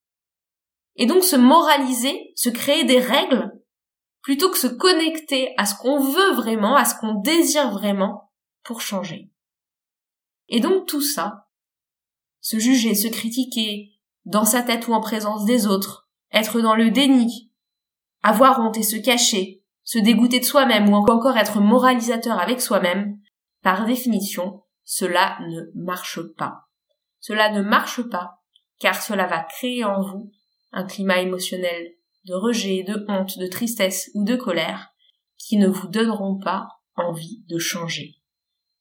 Et 0.96 1.08
donc 1.08 1.24
se 1.24 1.36
moraliser, 1.36 2.32
se 2.36 2.50
créer 2.50 2.84
des 2.84 3.00
règles, 3.00 3.52
plutôt 4.26 4.50
que 4.50 4.58
se 4.58 4.66
connecter 4.66 5.54
à 5.56 5.68
ce 5.68 5.76
qu'on 5.76 6.00
veut 6.00 6.34
vraiment, 6.34 6.76
à 6.76 6.84
ce 6.84 6.96
qu'on 6.96 7.14
désire 7.14 7.70
vraiment, 7.70 8.32
pour 8.64 8.82
changer. 8.82 9.30
Et 10.48 10.60
donc 10.60 10.88
tout 10.88 11.04
ça, 11.04 11.48
se 12.42 12.58
juger, 12.58 12.96
se 12.96 13.08
critiquer, 13.08 13.92
dans 14.26 14.44
sa 14.44 14.64
tête 14.64 14.88
ou 14.88 14.94
en 14.94 15.00
présence 15.00 15.46
des 15.46 15.68
autres, 15.68 16.10
être 16.32 16.60
dans 16.60 16.74
le 16.74 16.90
déni, 16.90 17.52
avoir 18.24 18.60
honte 18.60 18.78
et 18.78 18.84
se 18.84 18.96
cacher, 18.96 19.64
se 19.84 20.00
dégoûter 20.00 20.40
de 20.40 20.46
soi-même 20.46 20.90
ou 20.90 20.96
encore 20.96 21.38
être 21.38 21.60
moralisateur 21.60 22.40
avec 22.40 22.62
soi-même, 22.62 23.20
par 23.62 23.86
définition, 23.86 24.64
cela 24.84 25.38
ne 25.42 25.66
marche 25.76 26.20
pas. 26.36 26.64
Cela 27.20 27.52
ne 27.52 27.62
marche 27.62 28.02
pas 28.10 28.42
car 28.80 29.00
cela 29.04 29.28
va 29.28 29.44
créer 29.44 29.84
en 29.84 30.02
vous 30.02 30.32
un 30.72 30.84
climat 30.84 31.20
émotionnel 31.20 31.94
de 32.26 32.34
rejet, 32.34 32.84
de 32.84 33.06
honte, 33.08 33.38
de 33.38 33.48
tristesse 33.48 34.12
ou 34.14 34.24
de 34.24 34.36
colère 34.36 34.90
qui 35.38 35.58
ne 35.58 35.68
vous 35.68 35.88
donneront 35.88 36.40
pas 36.40 36.68
envie 36.96 37.44
de 37.48 37.58
changer 37.58 38.16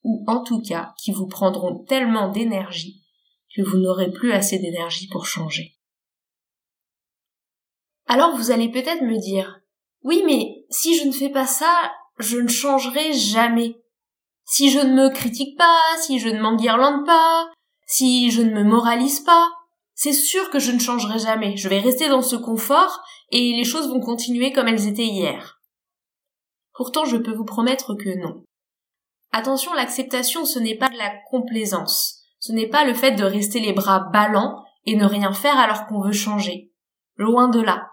ou 0.05 0.23
en 0.29 0.43
tout 0.43 0.61
cas 0.61 0.95
qui 0.99 1.13
vous 1.13 1.27
prendront 1.27 1.83
tellement 1.85 2.29
d'énergie 2.29 3.03
que 3.57 3.63
vous 3.63 3.79
n'aurez 3.79 4.13
plus 4.13 4.33
assez 4.33 4.59
d'énergie 4.59 5.09
pour 5.09 5.27
changer. 5.27 5.79
Alors 8.07 8.37
vous 8.37 8.51
allez 8.51 8.71
peut-être 8.71 9.03
me 9.03 9.19
dire, 9.19 9.61
oui 10.03 10.23
mais 10.27 10.67
si 10.71 10.97
je 10.99 11.07
ne 11.07 11.13
fais 11.13 11.31
pas 11.31 11.47
ça, 11.47 11.93
je 12.19 12.37
ne 12.37 12.49
changerai 12.49 13.13
jamais. 13.13 13.81
Si 14.45 14.71
je 14.71 14.79
ne 14.79 14.93
me 14.93 15.09
critique 15.09 15.57
pas, 15.57 15.81
si 16.03 16.19
je 16.19 16.29
ne 16.29 16.41
m'enguirlande 16.41 17.07
pas, 17.07 17.51
si 17.87 18.31
je 18.31 18.43
ne 18.43 18.53
me 18.53 18.63
moralise 18.63 19.21
pas, 19.21 19.51
c'est 19.95 20.13
sûr 20.13 20.51
que 20.51 20.59
je 20.59 20.73
ne 20.73 20.79
changerai 20.79 21.19
jamais. 21.19 21.57
Je 21.57 21.69
vais 21.69 21.79
rester 21.79 22.09
dans 22.09 22.23
ce 22.23 22.37
confort 22.37 23.01
et 23.31 23.53
les 23.53 23.65
choses 23.65 23.89
vont 23.89 24.01
continuer 24.01 24.53
comme 24.53 24.69
elles 24.69 24.89
étaient 24.89 25.07
hier. 25.07 25.61
Pourtant, 26.73 27.05
je 27.05 27.17
peux 27.17 27.33
vous 27.33 27.45
promettre 27.45 27.95
que 27.95 28.19
non. 28.19 28.45
Attention, 29.33 29.73
l'acceptation, 29.75 30.45
ce 30.45 30.59
n'est 30.59 30.77
pas 30.77 30.89
de 30.89 30.97
la 30.97 31.13
complaisance. 31.31 32.23
Ce 32.41 32.53
n'est 32.53 32.69
pas 32.69 32.85
le 32.85 32.95
fait 32.95 33.13
de 33.13 33.25
rester 33.25 33.61
les 33.61 33.73
bras 33.73 34.01
ballants 34.13 34.65
et 34.85 34.97
ne 34.97 35.07
rien 35.07 35.33
faire 35.33 35.59
alors 35.59 35.87
qu'on 35.87 36.01
veut 36.01 36.13
changer. 36.13 36.73
Loin 37.17 37.49
de 37.49 37.61
là. 37.61 37.89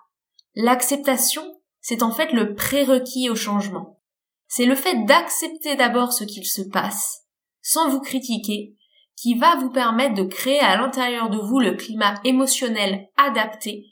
L'acceptation, 0.55 1.43
c'est 1.79 2.03
en 2.03 2.11
fait 2.11 2.33
le 2.33 2.55
prérequis 2.55 3.29
au 3.29 3.35
changement. 3.35 3.99
C'est 4.47 4.65
le 4.65 4.75
fait 4.75 5.05
d'accepter 5.05 5.75
d'abord 5.75 6.11
ce 6.11 6.25
qu'il 6.25 6.45
se 6.45 6.61
passe, 6.61 7.21
sans 7.61 7.89
vous 7.89 8.01
critiquer, 8.01 8.75
qui 9.17 9.35
va 9.35 9.55
vous 9.57 9.69
permettre 9.69 10.15
de 10.15 10.23
créer 10.23 10.59
à 10.59 10.77
l'intérieur 10.77 11.29
de 11.29 11.37
vous 11.37 11.59
le 11.59 11.73
climat 11.73 12.19
émotionnel 12.23 13.07
adapté 13.17 13.85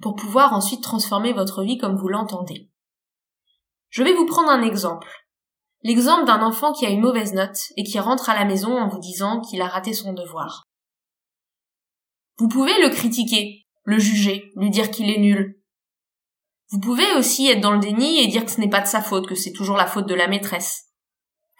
pour 0.00 0.14
pouvoir 0.14 0.52
ensuite 0.52 0.82
transformer 0.82 1.32
votre 1.32 1.62
vie 1.62 1.78
comme 1.78 1.96
vous 1.96 2.08
l'entendez. 2.08 2.70
Je 3.90 4.02
vais 4.02 4.12
vous 4.12 4.26
prendre 4.26 4.50
un 4.50 4.62
exemple. 4.62 5.08
L'exemple 5.82 6.24
d'un 6.24 6.42
enfant 6.42 6.72
qui 6.72 6.86
a 6.86 6.90
une 6.90 7.02
mauvaise 7.02 7.34
note 7.34 7.58
et 7.76 7.84
qui 7.84 7.98
rentre 7.98 8.30
à 8.30 8.34
la 8.34 8.44
maison 8.44 8.76
en 8.76 8.88
vous 8.88 8.98
disant 8.98 9.40
qu'il 9.40 9.60
a 9.60 9.68
raté 9.68 9.92
son 9.92 10.14
devoir. 10.14 10.64
Vous 12.38 12.48
pouvez 12.48 12.72
le 12.82 12.88
critiquer, 12.88 13.66
le 13.84 13.98
juger, 13.98 14.50
lui 14.56 14.70
dire 14.70 14.90
qu'il 14.90 15.10
est 15.10 15.20
nul. 15.20 15.60
Vous 16.70 16.80
pouvez 16.80 17.12
aussi 17.14 17.46
être 17.48 17.60
dans 17.60 17.72
le 17.72 17.78
déni 17.78 18.18
et 18.18 18.26
dire 18.26 18.44
que 18.44 18.50
ce 18.50 18.60
n'est 18.60 18.68
pas 18.68 18.80
de 18.80 18.86
sa 18.86 19.02
faute, 19.02 19.28
que 19.28 19.34
c'est 19.34 19.52
toujours 19.52 19.76
la 19.76 19.86
faute 19.86 20.08
de 20.08 20.14
la 20.14 20.26
maîtresse, 20.26 20.86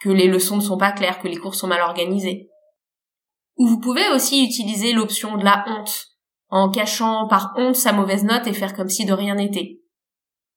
que 0.01 0.09
les 0.09 0.27
leçons 0.27 0.57
ne 0.57 0.61
sont 0.61 0.77
pas 0.77 0.91
claires, 0.91 1.19
que 1.19 1.27
les 1.27 1.37
cours 1.37 1.55
sont 1.55 1.67
mal 1.67 1.81
organisés. 1.81 2.49
Ou 3.57 3.67
vous 3.67 3.79
pouvez 3.79 4.07
aussi 4.09 4.43
utiliser 4.43 4.93
l'option 4.93 5.37
de 5.37 5.43
la 5.43 5.63
honte, 5.67 6.07
en 6.49 6.69
cachant 6.69 7.27
par 7.27 7.53
honte 7.57 7.75
sa 7.75 7.93
mauvaise 7.93 8.23
note 8.23 8.47
et 8.47 8.53
faire 8.53 8.73
comme 8.73 8.89
si 8.89 9.05
de 9.05 9.13
rien 9.13 9.35
n'était. 9.35 9.81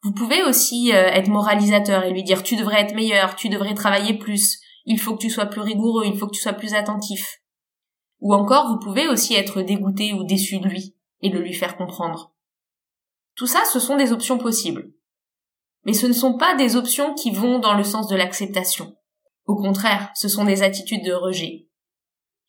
Vous 0.03 0.13
pouvez 0.13 0.43
aussi 0.45 0.93
euh, 0.93 1.07
être 1.07 1.29
moralisateur 1.29 2.05
et 2.05 2.13
lui 2.13 2.23
dire 2.23 2.43
tu 2.43 2.57
devrais 2.57 2.81
être 2.81 2.95
meilleur, 2.95 3.37
tu 3.37 3.49
devrais 3.49 3.75
travailler 3.75 4.15
plus, 4.15 4.61
il 4.85 4.99
faut 4.99 5.15
que 5.15 5.21
tu 5.21 5.31
sois 5.31 5.47
plus 5.47 5.61
rigoureux, 5.61 6.05
il 6.07 6.17
faut 6.17 6.27
que 6.27 6.35
tu 6.35 6.41
sois 6.41 6.53
plus 6.53 6.75
attentif. 6.75 7.41
Ou 8.21 8.35
encore 8.35 8.69
vous 8.69 8.79
pouvez 8.79 9.09
aussi 9.09 9.35
être 9.35 9.63
dégoûté 9.63 10.13
ou 10.13 10.25
déçu 10.25 10.59
de 10.59 10.69
lui 10.69 10.97
et 11.21 11.31
le 11.31 11.41
lui 11.41 11.53
faire 11.53 11.77
comprendre. 11.77 12.33
Tout 13.37 13.47
ça, 13.47 13.65
ce 13.73 13.79
sont 13.79 13.97
des 13.97 14.13
options 14.13 14.39
possibles. 14.39 14.93
Mais 15.85 15.93
ce 15.93 16.07
ne 16.07 16.13
sont 16.13 16.37
pas 16.37 16.57
des 16.57 16.75
options 16.75 17.15
qui 17.15 17.31
vont 17.31 17.59
dans 17.61 17.75
le 17.75 17.85
sens 17.85 18.09
de 18.09 18.17
l'acceptation. 18.17 18.97
Au 19.47 19.57
contraire, 19.57 20.11
ce 20.15 20.29
sont 20.29 20.45
des 20.45 20.63
attitudes 20.63 21.05
de 21.05 21.13
rejet. 21.13 21.68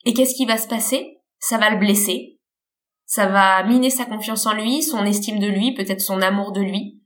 Et 0.05 0.13
qu'est-ce 0.13 0.35
qui 0.35 0.45
va 0.45 0.57
se 0.57 0.67
passer? 0.67 1.19
Ça 1.39 1.57
va 1.57 1.69
le 1.69 1.77
blesser. 1.77 2.39
Ça 3.05 3.27
va 3.27 3.63
miner 3.63 3.89
sa 3.89 4.05
confiance 4.05 4.45
en 4.45 4.53
lui, 4.53 4.83
son 4.83 5.03
estime 5.05 5.39
de 5.39 5.47
lui, 5.47 5.73
peut-être 5.73 6.01
son 6.01 6.21
amour 6.21 6.51
de 6.51 6.61
lui. 6.61 7.01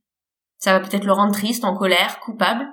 Ça 0.58 0.74
va 0.74 0.80
peut-être 0.80 1.06
le 1.06 1.14
rendre 1.14 1.34
triste, 1.34 1.64
en 1.64 1.76
colère, 1.76 2.20
coupable. 2.20 2.68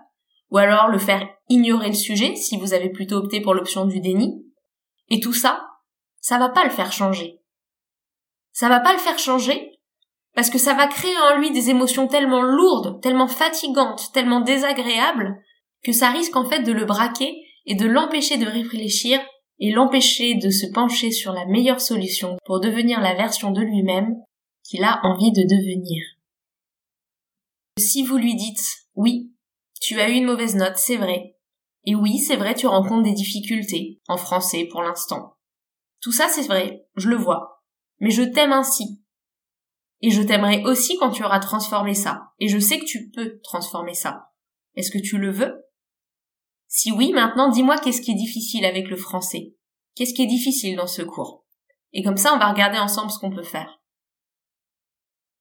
Ou 0.50 0.58
alors 0.58 0.88
le 0.88 0.98
faire 0.98 1.28
ignorer 1.48 1.88
le 1.88 1.94
sujet 1.94 2.34
si 2.34 2.56
vous 2.56 2.74
avez 2.74 2.90
plutôt 2.90 3.16
opté 3.16 3.40
pour 3.40 3.54
l'option 3.54 3.86
du 3.86 4.00
déni. 4.00 4.44
Et 5.08 5.20
tout 5.20 5.32
ça, 5.32 5.66
ça 6.20 6.38
va 6.38 6.48
pas 6.48 6.64
le 6.64 6.70
faire 6.70 6.92
changer. 6.92 7.40
Ça 8.52 8.68
va 8.68 8.80
pas 8.80 8.92
le 8.92 8.98
faire 8.98 9.18
changer 9.18 9.78
parce 10.34 10.50
que 10.50 10.58
ça 10.58 10.74
va 10.74 10.86
créer 10.86 11.16
en 11.18 11.38
lui 11.38 11.50
des 11.50 11.70
émotions 11.70 12.06
tellement 12.06 12.42
lourdes, 12.42 13.00
tellement 13.00 13.26
fatigantes, 13.26 14.12
tellement 14.12 14.40
désagréables 14.40 15.36
que 15.82 15.92
ça 15.92 16.10
risque 16.10 16.36
en 16.36 16.48
fait 16.48 16.62
de 16.62 16.72
le 16.72 16.84
braquer 16.84 17.34
et 17.66 17.74
de 17.74 17.86
l'empêcher 17.86 18.36
de 18.36 18.46
réfléchir 18.46 19.20
et 19.60 19.70
l'empêcher 19.70 20.34
de 20.34 20.50
se 20.50 20.66
pencher 20.66 21.12
sur 21.12 21.32
la 21.32 21.46
meilleure 21.46 21.80
solution 21.80 22.36
pour 22.44 22.60
devenir 22.60 23.00
la 23.00 23.14
version 23.14 23.52
de 23.52 23.60
lui-même 23.60 24.16
qu'il 24.64 24.82
a 24.82 25.00
envie 25.04 25.32
de 25.32 25.42
devenir. 25.42 26.02
Si 27.78 28.02
vous 28.02 28.16
lui 28.16 28.34
dites 28.34 28.80
oui, 28.94 29.32
tu 29.80 30.00
as 30.00 30.10
eu 30.10 30.14
une 30.14 30.26
mauvaise 30.26 30.56
note, 30.56 30.76
c'est 30.76 30.96
vrai. 30.96 31.36
Et 31.84 31.94
oui, 31.94 32.18
c'est 32.18 32.36
vrai, 32.36 32.54
tu 32.54 32.66
rencontres 32.66 33.04
des 33.04 33.14
difficultés, 33.14 34.00
en 34.08 34.16
français 34.16 34.66
pour 34.70 34.82
l'instant. 34.82 35.36
Tout 36.00 36.12
ça, 36.12 36.28
c'est 36.28 36.46
vrai, 36.46 36.86
je 36.96 37.08
le 37.08 37.16
vois. 37.16 37.62
Mais 38.00 38.10
je 38.10 38.22
t'aime 38.22 38.52
ainsi. 38.52 39.02
Et 40.02 40.10
je 40.10 40.22
t'aimerai 40.22 40.64
aussi 40.64 40.96
quand 40.98 41.10
tu 41.10 41.24
auras 41.24 41.40
transformé 41.40 41.94
ça. 41.94 42.32
Et 42.38 42.48
je 42.48 42.58
sais 42.58 42.78
que 42.78 42.84
tu 42.84 43.10
peux 43.10 43.38
transformer 43.42 43.94
ça. 43.94 44.30
Est-ce 44.74 44.90
que 44.90 44.98
tu 44.98 45.18
le 45.18 45.30
veux? 45.30 45.62
Si 46.72 46.92
oui, 46.92 47.12
maintenant 47.12 47.48
dis-moi 47.48 47.78
qu'est-ce 47.78 48.00
qui 48.00 48.12
est 48.12 48.14
difficile 48.14 48.64
avec 48.64 48.88
le 48.88 48.96
français. 48.96 49.56
Qu'est-ce 49.96 50.14
qui 50.14 50.22
est 50.22 50.28
difficile 50.28 50.76
dans 50.76 50.86
ce 50.86 51.02
cours? 51.02 51.44
Et 51.92 52.04
comme 52.04 52.16
ça, 52.16 52.32
on 52.32 52.38
va 52.38 52.48
regarder 52.48 52.78
ensemble 52.78 53.10
ce 53.10 53.18
qu'on 53.18 53.34
peut 53.34 53.42
faire. 53.42 53.80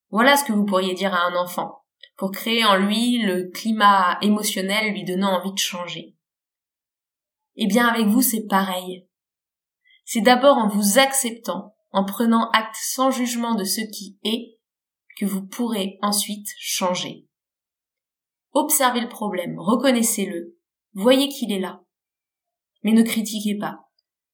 Voilà 0.10 0.36
ce 0.36 0.44
que 0.44 0.54
vous 0.54 0.66
pourriez 0.66 0.96
dire 0.96 1.14
à 1.14 1.28
un 1.28 1.36
enfant, 1.36 1.84
pour 2.18 2.32
créer 2.32 2.66
en 2.66 2.78
lui 2.78 3.20
le 3.20 3.52
climat 3.52 4.18
émotionnel 4.24 4.92
lui 4.92 5.04
donnant 5.04 5.40
envie 5.40 5.54
de 5.54 5.60
changer. 5.60 6.18
Eh 7.58 7.68
bien, 7.68 7.88
avec 7.88 8.08
vous, 8.08 8.24
c'est 8.24 8.48
pareil. 8.48 9.08
C'est 10.06 10.22
d'abord 10.22 10.58
en 10.58 10.68
vous 10.68 10.98
acceptant, 10.98 11.76
en 11.92 12.06
prenant 12.06 12.50
acte 12.54 12.76
sans 12.76 13.12
jugement 13.12 13.54
de 13.54 13.66
ce 13.66 13.82
qui 13.82 14.18
est, 14.24 14.58
que 15.20 15.28
vous 15.28 15.46
pourrez 15.46 16.00
ensuite 16.02 16.48
changer. 16.58 17.28
Observez 18.52 19.02
le 19.02 19.10
problème, 19.10 19.60
reconnaissez-le, 19.60 20.59
Voyez 21.02 21.30
qu'il 21.30 21.54
est 21.54 21.60
là. 21.60 21.80
Mais 22.84 22.92
ne 22.92 23.04
critiquez 23.04 23.58
pas. 23.58 23.86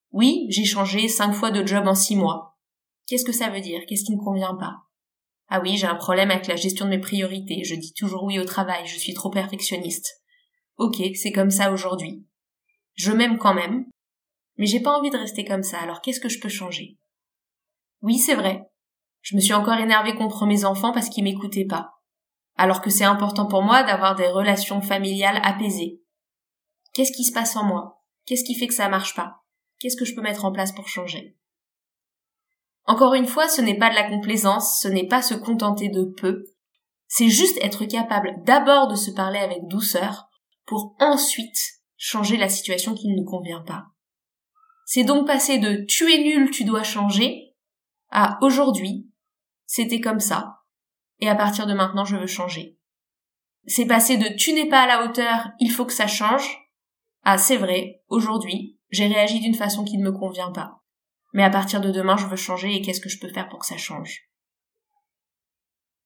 Oui, 0.09 0.47
j'ai 0.49 0.65
changé 0.65 1.07
cinq 1.07 1.31
fois 1.31 1.51
de 1.51 1.63
job 1.63 1.87
en 1.87 1.93
six 1.93 2.15
mois. 2.15 2.57
Qu'est-ce 3.05 3.23
que 3.23 3.31
ça 3.31 3.51
veut 3.51 3.61
dire? 3.61 3.81
Qu'est-ce 3.87 4.03
qui 4.03 4.15
ne 4.15 4.23
convient 4.23 4.55
pas? 4.55 4.77
Ah 5.47 5.59
oui, 5.61 5.77
j'ai 5.77 5.85
un 5.85 5.93
problème 5.93 6.31
avec 6.31 6.47
la 6.47 6.55
gestion 6.55 6.85
de 6.85 6.89
mes 6.89 6.99
priorités. 6.99 7.63
Je 7.63 7.75
dis 7.75 7.93
toujours 7.93 8.23
oui 8.23 8.39
au 8.39 8.45
travail. 8.45 8.83
Je 8.87 8.97
suis 8.97 9.13
trop 9.13 9.29
perfectionniste. 9.29 10.23
Ok, 10.77 10.95
c'est 11.13 11.31
comme 11.31 11.51
ça 11.51 11.71
aujourd'hui. 11.71 12.25
Je 12.95 13.11
m'aime 13.11 13.37
quand 13.37 13.53
même. 13.53 13.85
Mais 14.57 14.65
j'ai 14.65 14.79
pas 14.79 14.97
envie 14.97 15.11
de 15.11 15.17
rester 15.17 15.45
comme 15.45 15.61
ça. 15.61 15.77
Alors 15.77 16.01
qu'est-ce 16.01 16.19
que 16.19 16.29
je 16.29 16.39
peux 16.39 16.49
changer? 16.49 16.97
Oui, 18.01 18.17
c'est 18.17 18.33
vrai. 18.33 18.63
Je 19.21 19.35
me 19.35 19.39
suis 19.39 19.53
encore 19.53 19.77
énervée 19.77 20.15
contre 20.15 20.47
mes 20.47 20.65
enfants 20.65 20.93
parce 20.93 21.09
qu'ils 21.09 21.25
m'écoutaient 21.25 21.65
pas. 21.65 21.91
Alors 22.57 22.81
que 22.81 22.89
c'est 22.89 23.03
important 23.03 23.45
pour 23.45 23.61
moi 23.61 23.83
d'avoir 23.83 24.15
des 24.15 24.29
relations 24.29 24.81
familiales 24.81 25.41
apaisées. 25.43 26.01
Qu'est-ce 26.95 27.11
qui 27.11 27.25
se 27.25 27.33
passe 27.33 27.57
en 27.57 27.65
moi? 27.65 28.01
Qu'est-ce 28.25 28.45
qui 28.45 28.55
fait 28.55 28.67
que 28.67 28.73
ça 28.73 28.87
marche 28.87 29.15
pas? 29.15 29.43
Qu'est-ce 29.79 29.97
que 29.97 30.05
je 30.05 30.15
peux 30.15 30.21
mettre 30.21 30.45
en 30.45 30.53
place 30.53 30.71
pour 30.71 30.87
changer? 30.87 31.37
Encore 32.85 33.15
une 33.15 33.27
fois, 33.27 33.49
ce 33.49 33.59
n'est 33.59 33.77
pas 33.77 33.89
de 33.89 33.95
la 33.95 34.09
complaisance, 34.09 34.79
ce 34.79 34.87
n'est 34.87 35.07
pas 35.07 35.21
se 35.21 35.33
contenter 35.33 35.89
de 35.89 36.05
peu, 36.05 36.45
c'est 37.07 37.27
juste 37.27 37.57
être 37.61 37.83
capable 37.83 38.41
d'abord 38.45 38.87
de 38.87 38.95
se 38.95 39.11
parler 39.11 39.39
avec 39.39 39.67
douceur 39.67 40.29
pour 40.65 40.95
ensuite 40.99 41.59
changer 41.97 42.37
la 42.37 42.47
situation 42.47 42.95
qui 42.95 43.09
ne 43.09 43.15
nous 43.17 43.25
convient 43.25 43.61
pas. 43.61 43.87
C'est 44.85 45.03
donc 45.03 45.27
passer 45.27 45.57
de 45.57 45.83
tu 45.83 46.13
es 46.13 46.19
nul, 46.19 46.49
tu 46.49 46.63
dois 46.63 46.83
changer 46.83 47.55
à 48.09 48.37
aujourd'hui, 48.41 49.11
c'était 49.65 49.99
comme 49.99 50.21
ça, 50.21 50.59
et 51.19 51.27
à 51.27 51.35
partir 51.35 51.67
de 51.67 51.73
maintenant 51.73 52.05
je 52.05 52.15
veux 52.15 52.27
changer. 52.27 52.79
C'est 53.67 53.85
passer 53.85 54.15
de 54.15 54.33
tu 54.37 54.53
n'es 54.53 54.69
pas 54.69 54.83
à 54.83 54.87
la 54.87 55.03
hauteur, 55.03 55.49
il 55.59 55.71
faut 55.71 55.85
que 55.85 55.91
ça 55.91 56.07
change, 56.07 56.64
ah, 57.25 57.39
c'est 57.39 57.57
vrai, 57.57 58.03
aujourd'hui, 58.07 58.77
j'ai 58.91 59.07
réagi 59.07 59.39
d'une 59.39 59.55
façon 59.55 59.83
qui 59.83 59.97
ne 59.97 60.03
me 60.03 60.11
convient 60.11 60.51
pas. 60.51 60.83
Mais 61.33 61.43
à 61.43 61.49
partir 61.49 61.81
de 61.81 61.89
demain, 61.89 62.17
je 62.17 62.27
veux 62.27 62.35
changer 62.35 62.73
et 62.73 62.81
qu'est-ce 62.81 63.01
que 63.01 63.09
je 63.09 63.19
peux 63.19 63.33
faire 63.33 63.49
pour 63.49 63.59
que 63.59 63.65
ça 63.65 63.77
change? 63.77 64.29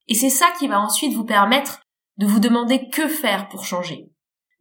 Et 0.08 0.16
c'est 0.16 0.30
ça 0.30 0.48
qui 0.58 0.70
va 0.70 0.80
ensuite 0.80 1.14
vous 1.14 1.26
permettre 1.26 1.82
de 2.18 2.26
vous 2.26 2.40
demander 2.40 2.90
que 2.90 3.10
faire 3.10 3.50
pour 3.50 3.66
changer. 3.66 4.10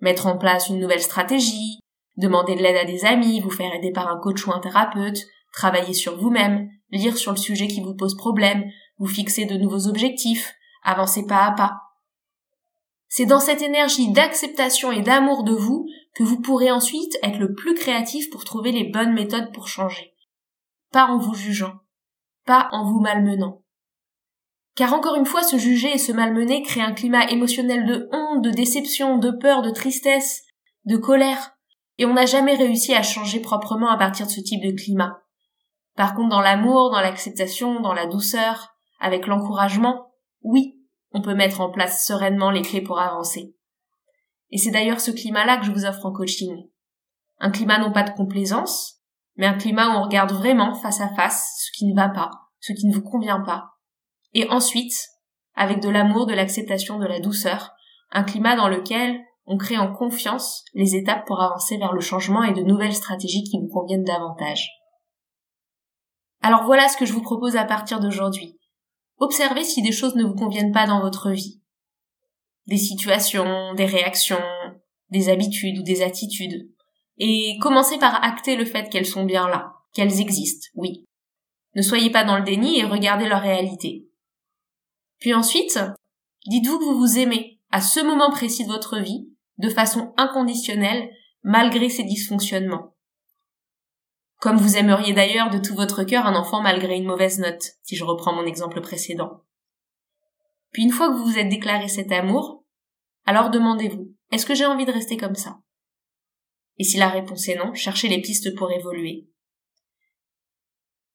Mettre 0.00 0.26
en 0.26 0.36
place 0.36 0.68
une 0.68 0.80
nouvelle 0.80 1.00
stratégie, 1.00 1.78
demander 2.16 2.56
de 2.56 2.60
l'aide 2.60 2.76
à 2.76 2.84
des 2.84 3.04
amis, 3.04 3.40
vous 3.40 3.50
faire 3.50 3.72
aider 3.72 3.92
par 3.92 4.08
un 4.08 4.18
coach 4.18 4.44
ou 4.46 4.52
un 4.52 4.60
thérapeute, 4.60 5.26
travailler 5.52 5.94
sur 5.94 6.18
vous-même, 6.18 6.68
lire 6.90 7.16
sur 7.16 7.30
le 7.30 7.38
sujet 7.38 7.68
qui 7.68 7.80
vous 7.80 7.94
pose 7.94 8.16
problème, 8.16 8.64
vous 8.98 9.06
fixer 9.06 9.44
de 9.44 9.56
nouveaux 9.56 9.86
objectifs, 9.86 10.54
avancer 10.82 11.24
pas 11.24 11.44
à 11.44 11.52
pas. 11.52 11.76
C'est 13.08 13.26
dans 13.26 13.40
cette 13.40 13.62
énergie 13.62 14.12
d'acceptation 14.12 14.92
et 14.92 15.02
d'amour 15.02 15.44
de 15.44 15.54
vous 15.54 15.86
que 16.18 16.24
vous 16.24 16.40
pourrez 16.40 16.72
ensuite 16.72 17.16
être 17.22 17.38
le 17.38 17.54
plus 17.54 17.74
créatif 17.74 18.28
pour 18.30 18.44
trouver 18.44 18.72
les 18.72 18.90
bonnes 18.90 19.12
méthodes 19.12 19.52
pour 19.52 19.68
changer. 19.68 20.16
Pas 20.90 21.06
en 21.06 21.18
vous 21.18 21.34
jugeant, 21.34 21.74
pas 22.44 22.68
en 22.72 22.90
vous 22.90 22.98
malmenant. 22.98 23.62
Car 24.74 24.94
encore 24.94 25.14
une 25.14 25.26
fois, 25.26 25.44
se 25.44 25.58
juger 25.58 25.94
et 25.94 25.98
se 25.98 26.10
malmener 26.10 26.62
crée 26.62 26.80
un 26.80 26.92
climat 26.92 27.30
émotionnel 27.30 27.86
de 27.86 28.08
honte, 28.10 28.42
de 28.42 28.50
déception, 28.50 29.18
de 29.18 29.30
peur, 29.30 29.62
de 29.62 29.70
tristesse, 29.70 30.42
de 30.86 30.96
colère, 30.96 31.52
et 31.98 32.04
on 32.04 32.14
n'a 32.14 32.26
jamais 32.26 32.56
réussi 32.56 32.94
à 32.94 33.04
changer 33.04 33.38
proprement 33.38 33.90
à 33.90 33.96
partir 33.96 34.26
de 34.26 34.32
ce 34.32 34.40
type 34.40 34.64
de 34.64 34.72
climat. 34.72 35.22
Par 35.94 36.16
contre, 36.16 36.30
dans 36.30 36.40
l'amour, 36.40 36.90
dans 36.90 37.00
l'acceptation, 37.00 37.78
dans 37.78 37.94
la 37.94 38.06
douceur, 38.06 38.74
avec 38.98 39.28
l'encouragement, 39.28 40.10
oui, 40.42 40.80
on 41.12 41.22
peut 41.22 41.34
mettre 41.34 41.60
en 41.60 41.70
place 41.70 42.04
sereinement 42.04 42.50
les 42.50 42.62
clés 42.62 42.82
pour 42.82 42.98
avancer. 42.98 43.54
Et 44.50 44.58
c'est 44.58 44.70
d'ailleurs 44.70 45.00
ce 45.00 45.10
climat-là 45.10 45.58
que 45.58 45.66
je 45.66 45.72
vous 45.72 45.84
offre 45.84 46.06
en 46.06 46.12
coaching. 46.12 46.68
Un 47.38 47.50
climat 47.50 47.78
non 47.78 47.92
pas 47.92 48.02
de 48.02 48.14
complaisance, 48.14 48.96
mais 49.36 49.46
un 49.46 49.54
climat 49.54 49.88
où 49.88 49.98
on 49.98 50.02
regarde 50.02 50.32
vraiment 50.32 50.74
face 50.74 51.00
à 51.00 51.08
face 51.14 51.64
ce 51.64 51.70
qui 51.76 51.86
ne 51.86 51.94
va 51.94 52.08
pas, 52.08 52.30
ce 52.60 52.72
qui 52.72 52.86
ne 52.86 52.94
vous 52.94 53.02
convient 53.02 53.40
pas. 53.40 53.70
Et 54.34 54.48
ensuite, 54.50 55.08
avec 55.54 55.80
de 55.80 55.88
l'amour, 55.88 56.26
de 56.26 56.34
l'acceptation, 56.34 56.98
de 56.98 57.06
la 57.06 57.20
douceur, 57.20 57.72
un 58.10 58.24
climat 58.24 58.56
dans 58.56 58.68
lequel 58.68 59.20
on 59.46 59.56
crée 59.56 59.78
en 59.78 59.92
confiance 59.92 60.64
les 60.74 60.94
étapes 60.94 61.26
pour 61.26 61.40
avancer 61.40 61.78
vers 61.78 61.92
le 61.92 62.00
changement 62.00 62.42
et 62.42 62.52
de 62.52 62.62
nouvelles 62.62 62.94
stratégies 62.94 63.44
qui 63.44 63.58
vous 63.58 63.68
conviennent 63.68 64.04
davantage. 64.04 64.68
Alors 66.42 66.64
voilà 66.64 66.88
ce 66.88 66.96
que 66.96 67.06
je 67.06 67.12
vous 67.12 67.22
propose 67.22 67.56
à 67.56 67.64
partir 67.64 68.00
d'aujourd'hui. 68.00 68.58
Observez 69.18 69.64
si 69.64 69.82
des 69.82 69.92
choses 69.92 70.14
ne 70.14 70.24
vous 70.24 70.34
conviennent 70.34 70.72
pas 70.72 70.86
dans 70.86 71.00
votre 71.00 71.30
vie. 71.30 71.57
Des 72.68 72.76
situations, 72.76 73.74
des 73.74 73.86
réactions, 73.86 74.38
des 75.10 75.28
habitudes 75.28 75.78
ou 75.78 75.82
des 75.82 76.02
attitudes. 76.02 76.70
Et 77.18 77.58
commencez 77.60 77.98
par 77.98 78.22
acter 78.22 78.54
le 78.54 78.64
fait 78.64 78.88
qu'elles 78.88 79.06
sont 79.06 79.24
bien 79.24 79.48
là, 79.48 79.72
qu'elles 79.92 80.20
existent, 80.20 80.68
oui. 80.74 81.04
Ne 81.74 81.82
soyez 81.82 82.10
pas 82.10 82.24
dans 82.24 82.38
le 82.38 82.44
déni 82.44 82.78
et 82.78 82.84
regardez 82.84 83.28
leur 83.28 83.42
réalité. 83.42 84.06
Puis 85.18 85.34
ensuite, 85.34 85.80
dites-vous 86.46 86.78
que 86.78 86.84
vous 86.84 86.98
vous 86.98 87.18
aimez 87.18 87.58
à 87.70 87.80
ce 87.80 88.00
moment 88.00 88.30
précis 88.30 88.64
de 88.64 88.72
votre 88.72 88.98
vie, 88.98 89.28
de 89.58 89.68
façon 89.68 90.14
inconditionnelle, 90.16 91.10
malgré 91.42 91.88
ces 91.88 92.04
dysfonctionnements. 92.04 92.94
Comme 94.40 94.56
vous 94.56 94.76
aimeriez 94.76 95.14
d'ailleurs 95.14 95.50
de 95.50 95.58
tout 95.58 95.74
votre 95.74 96.04
cœur 96.04 96.26
un 96.26 96.36
enfant 96.36 96.62
malgré 96.62 96.96
une 96.96 97.06
mauvaise 97.06 97.40
note, 97.40 97.72
si 97.82 97.96
je 97.96 98.04
reprends 98.04 98.32
mon 98.32 98.46
exemple 98.46 98.80
précédent. 98.80 99.42
Puis 100.72 100.82
une 100.82 100.92
fois 100.92 101.08
que 101.08 101.14
vous 101.14 101.24
vous 101.24 101.38
êtes 101.38 101.48
déclaré 101.48 101.88
cet 101.88 102.12
amour, 102.12 102.64
alors 103.24 103.50
demandez-vous, 103.50 104.14
est-ce 104.32 104.46
que 104.46 104.54
j'ai 104.54 104.66
envie 104.66 104.86
de 104.86 104.92
rester 104.92 105.16
comme 105.16 105.34
ça? 105.34 105.58
Et 106.78 106.84
si 106.84 106.96
la 106.96 107.08
réponse 107.08 107.48
est 107.48 107.56
non, 107.56 107.74
cherchez 107.74 108.08
les 108.08 108.20
pistes 108.20 108.54
pour 108.54 108.70
évoluer. 108.70 109.28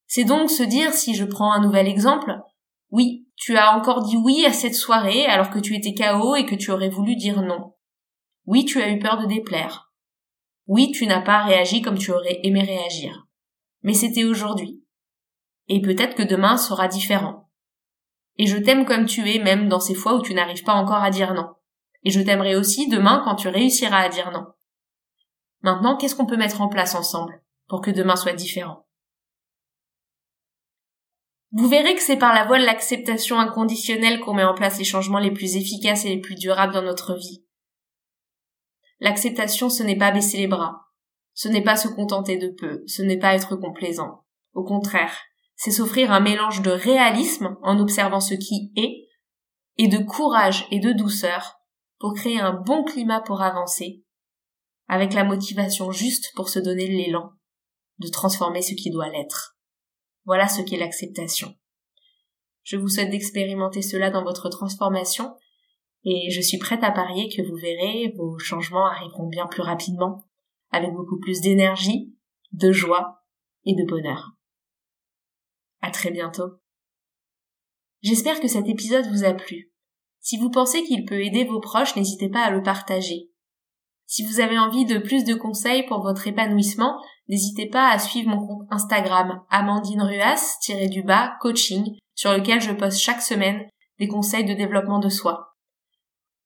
C'est 0.07 0.25
donc 0.25 0.49
se 0.49 0.63
dire, 0.63 0.93
si 0.93 1.15
je 1.15 1.25
prends 1.25 1.53
un 1.53 1.61
nouvel 1.61 1.87
exemple, 1.87 2.35
oui, 2.91 3.27
tu 3.35 3.57
as 3.57 3.75
encore 3.75 4.03
dit 4.03 4.17
oui 4.17 4.45
à 4.45 4.53
cette 4.53 4.75
soirée 4.75 5.25
alors 5.25 5.49
que 5.49 5.59
tu 5.59 5.75
étais 5.75 5.95
KO 5.95 6.35
et 6.35 6.45
que 6.45 6.55
tu 6.55 6.71
aurais 6.71 6.89
voulu 6.89 7.15
dire 7.15 7.41
non. 7.41 7.73
Oui, 8.45 8.65
tu 8.65 8.81
as 8.81 8.89
eu 8.89 8.99
peur 8.99 9.17
de 9.17 9.25
déplaire. 9.25 9.91
Oui, 10.67 10.91
tu 10.91 11.07
n'as 11.07 11.21
pas 11.21 11.43
réagi 11.43 11.81
comme 11.81 11.97
tu 11.97 12.11
aurais 12.11 12.39
aimé 12.43 12.61
réagir. 12.61 13.25
Mais 13.81 13.93
c'était 13.93 14.23
aujourd'hui. 14.23 14.83
Et 15.67 15.81
peut-être 15.81 16.15
que 16.15 16.23
demain 16.23 16.57
sera 16.57 16.87
différent. 16.87 17.42
Et 18.37 18.47
je 18.47 18.57
t'aime 18.57 18.85
comme 18.85 19.05
tu 19.05 19.29
es 19.29 19.39
même 19.39 19.69
dans 19.69 19.79
ces 19.79 19.93
fois 19.93 20.15
où 20.15 20.21
tu 20.21 20.33
n'arrives 20.33 20.63
pas 20.63 20.73
encore 20.73 21.03
à 21.03 21.11
dire 21.11 21.33
non. 21.33 21.49
Et 22.03 22.11
je 22.11 22.19
t'aimerai 22.19 22.55
aussi 22.55 22.87
demain 22.87 23.21
quand 23.23 23.35
tu 23.35 23.47
réussiras 23.47 23.99
à 23.99 24.09
dire 24.09 24.31
non. 24.31 24.45
Maintenant, 25.61 25.95
qu'est-ce 25.95 26.15
qu'on 26.15 26.25
peut 26.25 26.37
mettre 26.37 26.61
en 26.61 26.67
place 26.67 26.95
ensemble 26.95 27.41
pour 27.67 27.81
que 27.81 27.91
demain 27.91 28.15
soit 28.15 28.33
différent? 28.33 28.85
Vous 31.51 31.69
verrez 31.69 31.93
que 31.93 32.01
c'est 32.01 32.17
par 32.17 32.33
la 32.33 32.45
voie 32.45 32.59
de 32.59 32.65
l'acceptation 32.65 33.39
inconditionnelle 33.39 34.19
qu'on 34.19 34.33
met 34.33 34.43
en 34.43 34.55
place 34.55 34.79
les 34.79 34.83
changements 34.83 35.19
les 35.19 35.31
plus 35.31 35.55
efficaces 35.55 36.03
et 36.03 36.09
les 36.09 36.19
plus 36.19 36.35
durables 36.35 36.73
dans 36.73 36.81
notre 36.81 37.13
vie. 37.13 37.45
L'acceptation, 38.99 39.69
ce 39.69 39.83
n'est 39.83 39.97
pas 39.97 40.11
baisser 40.11 40.37
les 40.37 40.47
bras. 40.47 40.87
Ce 41.33 41.47
n'est 41.47 41.63
pas 41.63 41.75
se 41.75 41.87
contenter 41.87 42.37
de 42.37 42.49
peu. 42.49 42.83
Ce 42.87 43.03
n'est 43.03 43.19
pas 43.19 43.35
être 43.35 43.55
complaisant. 43.55 44.25
Au 44.53 44.63
contraire, 44.63 45.15
c'est 45.55 45.71
s'offrir 45.71 46.11
un 46.11 46.19
mélange 46.19 46.61
de 46.61 46.71
réalisme 46.71 47.57
en 47.61 47.79
observant 47.79 48.19
ce 48.19 48.33
qui 48.33 48.71
est 48.75 49.07
et 49.77 49.87
de 49.87 49.97
courage 49.97 50.67
et 50.71 50.79
de 50.79 50.91
douceur 50.91 51.55
pour 51.99 52.13
créer 52.13 52.39
un 52.39 52.53
bon 52.53 52.83
climat 52.83 53.21
pour 53.21 53.41
avancer, 53.41 54.03
avec 54.87 55.13
la 55.13 55.23
motivation 55.23 55.91
juste 55.91 56.31
pour 56.35 56.49
se 56.49 56.59
donner 56.59 56.87
l'élan 56.87 57.31
de 57.99 58.07
transformer 58.07 58.61
ce 58.61 58.75
qui 58.75 58.89
doit 58.89 59.09
l'être. 59.09 59.57
Voilà 60.25 60.47
ce 60.47 60.61
qu'est 60.61 60.77
l'acceptation. 60.77 61.53
Je 62.63 62.77
vous 62.77 62.87
souhaite 62.87 63.09
d'expérimenter 63.09 63.81
cela 63.81 64.09
dans 64.09 64.23
votre 64.23 64.49
transformation 64.49 65.35
et 66.05 66.29
je 66.31 66.41
suis 66.41 66.57
prête 66.57 66.83
à 66.83 66.91
parier 66.91 67.29
que 67.29 67.41
vous 67.41 67.55
verrez, 67.55 68.13
vos 68.17 68.37
changements 68.37 68.87
arriveront 68.87 69.27
bien 69.27 69.47
plus 69.47 69.61
rapidement, 69.61 70.25
avec 70.71 70.91
beaucoup 70.91 71.19
plus 71.19 71.41
d'énergie, 71.41 72.13
de 72.51 72.71
joie 72.71 73.23
et 73.65 73.73
de 73.73 73.87
bonheur. 73.87 74.31
À 75.83 75.91
très 75.91 76.11
bientôt. 76.11 76.61
J'espère 78.01 78.39
que 78.39 78.47
cet 78.47 78.69
épisode 78.69 79.05
vous 79.11 79.25
a 79.25 79.33
plu. 79.33 79.73
Si 80.21 80.37
vous 80.37 80.49
pensez 80.49 80.81
qu'il 80.83 81.03
peut 81.03 81.21
aider 81.21 81.43
vos 81.43 81.59
proches, 81.59 81.97
n'hésitez 81.97 82.29
pas 82.29 82.39
à 82.39 82.51
le 82.51 82.63
partager. 82.63 83.29
Si 84.05 84.23
vous 84.23 84.39
avez 84.39 84.57
envie 84.57 84.85
de 84.85 84.97
plus 84.97 85.25
de 85.25 85.33
conseils 85.33 85.85
pour 85.85 86.01
votre 86.01 86.25
épanouissement, 86.25 87.01
n'hésitez 87.27 87.65
pas 87.65 87.89
à 87.89 87.99
suivre 87.99 88.29
mon 88.29 88.47
compte 88.47 88.65
Instagram 88.71 89.41
Amandine 89.49 90.03
Ruas-du-bas 90.03 91.33
coaching 91.41 91.97
sur 92.15 92.31
lequel 92.31 92.61
je 92.61 92.71
poste 92.71 93.01
chaque 93.01 93.21
semaine 93.21 93.67
des 93.99 94.07
conseils 94.07 94.45
de 94.45 94.53
développement 94.53 94.99
de 94.99 95.09
soi. 95.09 95.57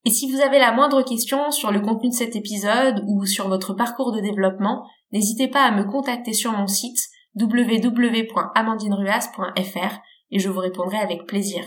Et 0.03 0.09
si 0.09 0.31
vous 0.31 0.41
avez 0.41 0.57
la 0.57 0.71
moindre 0.71 1.03
question 1.03 1.51
sur 1.51 1.71
le 1.71 1.81
contenu 1.81 2.09
de 2.09 2.15
cet 2.15 2.35
épisode 2.35 3.03
ou 3.05 3.27
sur 3.27 3.49
votre 3.49 3.75
parcours 3.75 4.13
de 4.13 4.19
développement, 4.19 4.89
n'hésitez 5.11 5.47
pas 5.47 5.61
à 5.61 5.71
me 5.71 5.83
contacter 5.83 6.33
sur 6.33 6.53
mon 6.53 6.65
site 6.65 6.97
www.amandineruas.fr 7.35 9.99
et 10.31 10.39
je 10.39 10.49
vous 10.49 10.59
répondrai 10.59 10.97
avec 10.97 11.25
plaisir. 11.25 11.63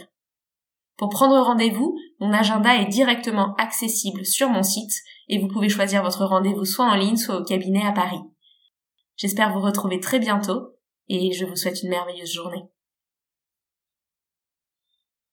Pour 0.96 1.08
prendre 1.08 1.40
rendez-vous, 1.40 1.96
mon 2.18 2.32
agenda 2.32 2.76
est 2.76 2.88
directement 2.88 3.54
accessible 3.56 4.26
sur 4.26 4.50
mon 4.50 4.62
site 4.62 4.92
et 5.28 5.38
vous 5.38 5.48
pouvez 5.48 5.68
choisir 5.68 6.02
votre 6.02 6.24
rendez-vous 6.24 6.64
soit 6.64 6.84
en 6.84 6.94
ligne, 6.94 7.16
soit 7.16 7.38
au 7.38 7.44
cabinet 7.44 7.86
à 7.86 7.92
Paris. 7.92 8.20
J'espère 9.16 9.52
vous 9.52 9.60
retrouver 9.60 10.00
très 10.00 10.18
bientôt 10.18 10.74
et 11.08 11.32
je 11.32 11.44
vous 11.44 11.56
souhaite 11.56 11.82
une 11.82 11.90
merveilleuse 11.90 12.32
journée. 12.32 12.64